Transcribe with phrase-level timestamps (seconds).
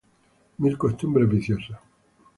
[0.57, 1.77] Mil costumbres viciosas